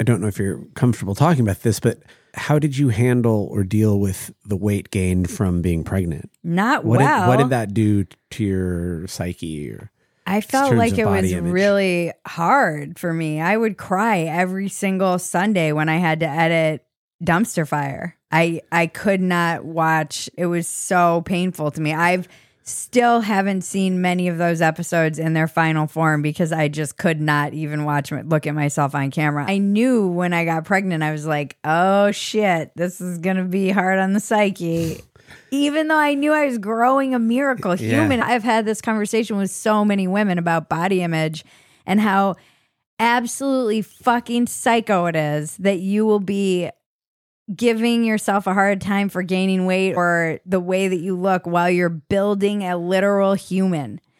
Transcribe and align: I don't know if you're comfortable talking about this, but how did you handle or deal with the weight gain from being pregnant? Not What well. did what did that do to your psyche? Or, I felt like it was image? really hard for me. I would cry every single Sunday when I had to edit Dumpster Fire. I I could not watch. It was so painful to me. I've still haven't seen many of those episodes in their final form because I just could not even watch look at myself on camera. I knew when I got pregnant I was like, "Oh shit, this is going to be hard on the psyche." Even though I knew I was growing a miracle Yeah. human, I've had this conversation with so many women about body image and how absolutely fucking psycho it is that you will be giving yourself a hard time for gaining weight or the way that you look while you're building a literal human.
I 0.00 0.02
don't 0.02 0.20
know 0.22 0.28
if 0.28 0.38
you're 0.38 0.64
comfortable 0.74 1.14
talking 1.14 1.42
about 1.42 1.60
this, 1.62 1.78
but 1.78 1.98
how 2.32 2.58
did 2.58 2.78
you 2.78 2.88
handle 2.88 3.48
or 3.52 3.62
deal 3.62 4.00
with 4.00 4.32
the 4.46 4.56
weight 4.56 4.90
gain 4.90 5.26
from 5.26 5.60
being 5.60 5.84
pregnant? 5.84 6.30
Not 6.42 6.84
What 6.86 7.00
well. 7.00 7.20
did 7.20 7.28
what 7.28 7.36
did 7.36 7.50
that 7.50 7.74
do 7.74 8.06
to 8.30 8.44
your 8.44 9.06
psyche? 9.06 9.70
Or, 9.70 9.90
I 10.26 10.40
felt 10.40 10.74
like 10.74 10.96
it 10.96 11.04
was 11.06 11.30
image? 11.30 11.52
really 11.52 12.12
hard 12.26 12.98
for 12.98 13.12
me. 13.12 13.40
I 13.42 13.56
would 13.56 13.76
cry 13.76 14.20
every 14.20 14.68
single 14.68 15.18
Sunday 15.18 15.72
when 15.72 15.88
I 15.90 15.98
had 15.98 16.20
to 16.20 16.26
edit 16.28 16.84
Dumpster 17.22 17.68
Fire. 17.68 18.16
I 18.32 18.62
I 18.72 18.86
could 18.86 19.20
not 19.20 19.64
watch. 19.66 20.30
It 20.38 20.46
was 20.46 20.66
so 20.66 21.22
painful 21.26 21.72
to 21.72 21.80
me. 21.80 21.92
I've 21.92 22.26
still 22.70 23.20
haven't 23.20 23.62
seen 23.62 24.00
many 24.00 24.28
of 24.28 24.38
those 24.38 24.60
episodes 24.62 25.18
in 25.18 25.32
their 25.34 25.48
final 25.48 25.86
form 25.86 26.22
because 26.22 26.52
I 26.52 26.68
just 26.68 26.96
could 26.96 27.20
not 27.20 27.52
even 27.52 27.84
watch 27.84 28.10
look 28.12 28.46
at 28.46 28.54
myself 28.54 28.94
on 28.94 29.10
camera. 29.10 29.44
I 29.48 29.58
knew 29.58 30.06
when 30.08 30.32
I 30.32 30.44
got 30.44 30.64
pregnant 30.64 31.02
I 31.02 31.12
was 31.12 31.26
like, 31.26 31.56
"Oh 31.64 32.10
shit, 32.12 32.72
this 32.76 33.00
is 33.00 33.18
going 33.18 33.36
to 33.36 33.44
be 33.44 33.70
hard 33.70 33.98
on 33.98 34.12
the 34.12 34.20
psyche." 34.20 35.00
Even 35.52 35.88
though 35.88 35.98
I 35.98 36.14
knew 36.14 36.32
I 36.32 36.46
was 36.46 36.58
growing 36.58 37.14
a 37.14 37.18
miracle 37.18 37.74
Yeah. 37.76 38.00
human, 38.00 38.20
I've 38.20 38.44
had 38.44 38.64
this 38.66 38.80
conversation 38.80 39.36
with 39.36 39.50
so 39.50 39.84
many 39.84 40.06
women 40.08 40.38
about 40.38 40.68
body 40.68 41.02
image 41.02 41.44
and 41.86 42.00
how 42.00 42.36
absolutely 42.98 43.82
fucking 43.82 44.46
psycho 44.46 45.06
it 45.06 45.16
is 45.16 45.56
that 45.58 45.78
you 45.80 46.04
will 46.06 46.20
be 46.20 46.70
giving 47.54 48.04
yourself 48.04 48.46
a 48.46 48.54
hard 48.54 48.80
time 48.80 49.08
for 49.08 49.22
gaining 49.22 49.66
weight 49.66 49.94
or 49.94 50.40
the 50.46 50.60
way 50.60 50.88
that 50.88 51.00
you 51.00 51.16
look 51.16 51.46
while 51.46 51.70
you're 51.70 51.88
building 51.88 52.62
a 52.64 52.76
literal 52.76 53.34
human. 53.34 54.00